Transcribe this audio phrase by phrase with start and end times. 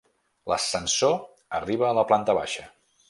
[0.51, 1.13] L'ascensor
[1.59, 2.67] arriba a la planta baixa.